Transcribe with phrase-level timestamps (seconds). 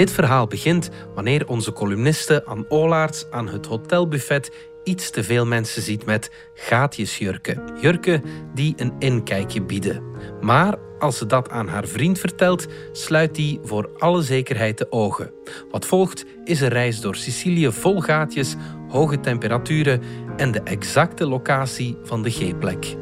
[0.00, 4.50] Dit verhaal begint wanneer onze columniste Anne Olaerts aan het hotelbuffet
[4.84, 7.62] iets te veel mensen ziet met gaatjesjurken.
[7.80, 8.22] Jurken
[8.54, 10.02] die een inkijkje bieden.
[10.40, 15.32] Maar als ze dat aan haar vriend vertelt, sluit die voor alle zekerheid de ogen.
[15.70, 18.54] Wat volgt is een reis door Sicilië vol gaatjes,
[18.88, 20.02] hoge temperaturen
[20.36, 22.96] en de exacte locatie van de G-plek.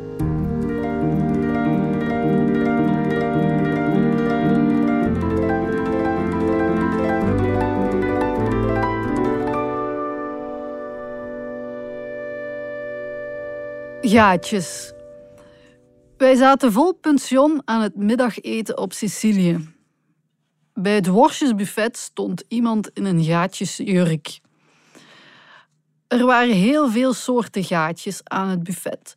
[14.09, 14.93] Gaatjes.
[16.17, 19.69] Wij zaten vol pension aan het middageten op Sicilië.
[20.75, 24.41] Bij het worstjesbuffet stond iemand in een gaatjesjurk.
[26.07, 29.15] Er waren heel veel soorten gaatjes aan het buffet.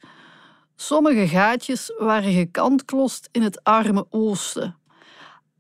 [0.75, 4.75] Sommige gaatjes waren gekantklost in het arme oosten.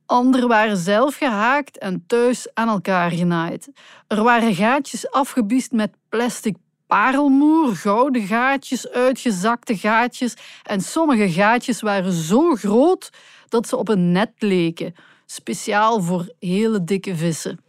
[0.05, 3.69] Andere waren zelf gehaakt en thuis aan elkaar genaaid.
[4.07, 6.55] Er waren gaatjes afgebiest met plastic
[6.91, 13.09] parelmoer, gouden gaatjes, uitgezakte gaatjes en sommige gaatjes waren zo groot
[13.49, 17.59] dat ze op een net leken, speciaal voor hele dikke vissen.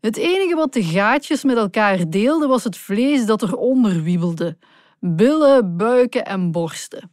[0.00, 4.56] Het enige wat de gaatjes met elkaar deelden was het vlees dat eronder wiebelde,
[5.00, 7.10] billen, buiken en borsten.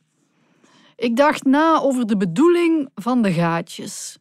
[0.95, 4.18] Ik dacht na over de bedoeling van de gaatjes.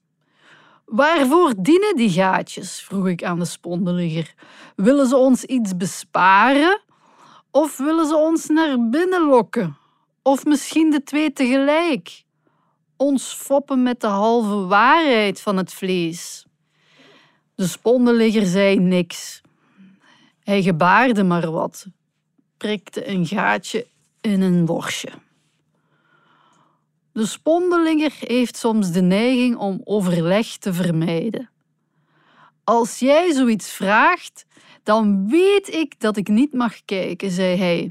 [0.89, 2.81] Waarvoor dienen die gaatjes?
[2.81, 4.35] vroeg ik aan de spondeligger.
[4.77, 6.81] Willen ze ons iets besparen?
[7.51, 9.77] Of willen ze ons naar binnen lokken?
[10.23, 12.23] Of misschien de twee tegelijk?
[12.97, 16.47] Ons foppen met de halve waarheid van het vlees.
[17.55, 19.41] De spondeligger zei niks.
[20.45, 21.87] Hij gebaarde maar wat,
[22.57, 23.87] prikte een gaatje
[24.21, 25.11] in een worstje.
[27.19, 31.51] De spondelinger heeft soms de neiging om overleg te vermijden.
[32.65, 34.47] Als jij zoiets vraagt,
[34.83, 37.91] dan weet ik dat ik niet mag kijken, zei hij.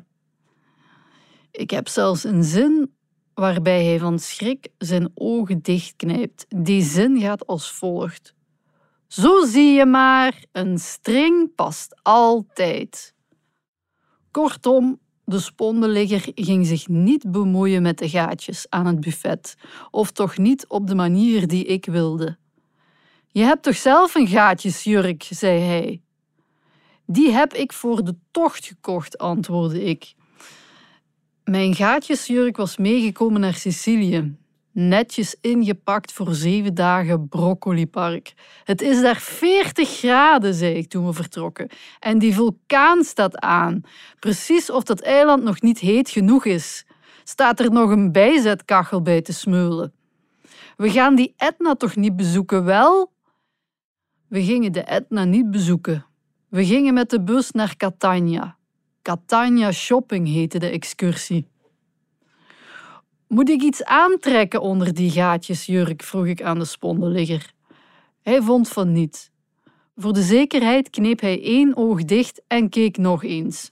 [1.52, 2.96] Ik heb zelfs een zin
[3.34, 6.46] waarbij hij van schrik zijn ogen dichtknijpt.
[6.48, 8.34] Die zin gaat als volgt.
[9.08, 13.14] Zo zie je maar, een string past altijd.
[14.32, 19.56] Kortom, de spondenligger ging zich niet bemoeien met de gaatjes aan het buffet,
[19.92, 22.38] of toch niet op de manier die ik wilde.
[23.32, 26.02] Je hebt toch zelf een gaatjesjurk, zei hij.
[27.06, 30.14] Die heb ik voor de tocht gekocht, antwoordde ik.
[31.44, 34.36] Mijn gaatjesjurk was meegekomen naar Sicilië
[34.78, 38.34] netjes ingepakt voor zeven dagen broccolipark.
[38.64, 41.70] Het is daar 40 graden, zei ik toen we vertrokken.
[42.00, 43.82] En die vulkaan staat aan.
[44.20, 46.86] Precies of dat eiland nog niet heet genoeg is.
[47.24, 49.94] Staat er nog een bijzetkachel bij te smeulen.
[50.78, 53.12] We gaan die Etna toch niet bezoeken, wel?
[54.28, 56.06] We gingen de Etna niet bezoeken.
[56.50, 58.58] We gingen met de bus naar Catania.
[59.02, 61.48] Catania Shopping heette de excursie.
[63.28, 66.04] Moet ik iets aantrekken onder die gaatjesjurk?
[66.04, 67.52] vroeg ik aan de spondenligger.
[68.22, 69.32] Hij vond van niet.
[69.96, 73.72] Voor de zekerheid kneep hij één oog dicht en keek nog eens.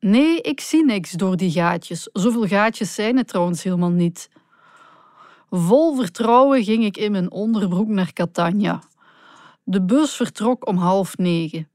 [0.00, 2.08] Nee, ik zie niks door die gaatjes.
[2.12, 4.30] Zoveel gaatjes zijn het trouwens helemaal niet.
[5.50, 8.82] Vol vertrouwen ging ik in mijn onderbroek naar Catania.
[9.64, 11.68] De bus vertrok om half negen.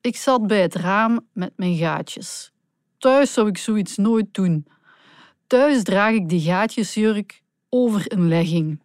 [0.00, 2.52] Ik zat bij het raam met mijn gaatjes.
[2.98, 4.66] Thuis zou ik zoiets nooit doen.
[5.48, 8.80] Thuis draag ik die gaatjesjurk over een legging.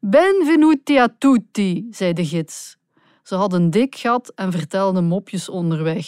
[0.00, 2.76] Benvenuti a tutti, zei de gids.
[3.22, 6.06] Ze had een dik gat en vertelde mopjes onderweg.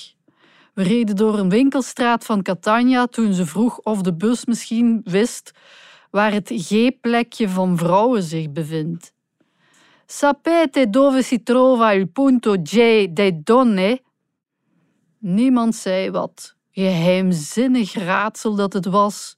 [0.74, 5.52] We reden door een winkelstraat van Catania toen ze vroeg of de bus misschien wist
[6.10, 9.12] waar het G-plekje van vrouwen zich bevindt.
[10.06, 14.00] Sapete dove si trova il punto J dei donne?
[15.18, 19.36] Niemand zei wat geheimzinnig raadsel dat het was.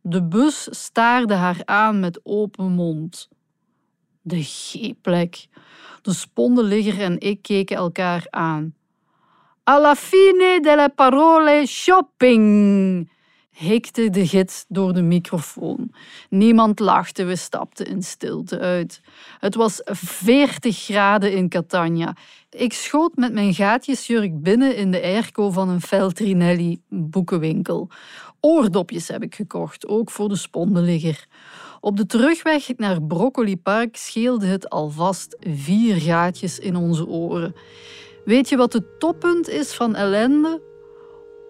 [0.00, 3.28] De bus staarde haar aan met open mond.
[4.22, 5.46] De G-plek.
[6.02, 8.74] De spondenligger en ik keken elkaar aan.
[9.64, 13.11] Alla fine delle parole shopping,
[13.52, 15.92] hikte de gids door de microfoon.
[16.28, 19.00] Niemand lachte, we stapten in stilte uit.
[19.38, 22.16] Het was 40 graden in Catania.
[22.50, 27.88] Ik schoot met mijn gaatjesjurk binnen in de airco van een Feltrinelli boekenwinkel.
[28.40, 31.26] Oordopjes heb ik gekocht, ook voor de spondenligger.
[31.80, 37.54] Op de terugweg naar Broccoli Park scheelde het alvast vier gaatjes in onze oren.
[38.24, 40.71] Weet je wat het toppunt is van ellende?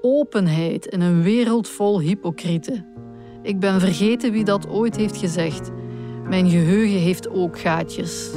[0.05, 2.87] Openheid in een wereld vol hypocrieten.
[3.43, 5.71] Ik ben vergeten wie dat ooit heeft gezegd.
[6.29, 8.31] Mijn geheugen heeft ook gaatjes.